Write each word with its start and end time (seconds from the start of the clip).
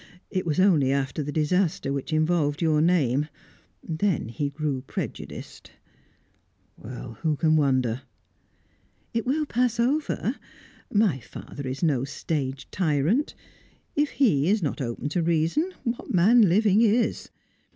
It 0.31 0.47
was 0.47 0.59
only 0.59 0.91
after 0.91 1.21
the 1.21 1.31
disaster 1.31 1.93
which 1.93 2.11
involved 2.11 2.59
your 2.59 2.81
name. 2.81 3.27
Then 3.83 4.29
he 4.29 4.49
grew 4.49 4.81
prejudiced." 4.81 5.73
"Who 6.81 7.35
can 7.35 7.55
wonder?" 7.55 8.01
"It 9.13 9.27
will 9.27 9.45
pass 9.45 9.79
over. 9.79 10.37
My 10.91 11.19
father 11.19 11.67
is 11.67 11.83
no 11.83 12.03
stage 12.03 12.67
tyrant. 12.71 13.35
If 13.95 14.09
he 14.13 14.49
is 14.49 14.63
not 14.63 14.81
open 14.81 15.07
to 15.09 15.21
reason, 15.21 15.71
what 15.83 16.11
man 16.11 16.49
living 16.49 16.81
is? 16.81 17.29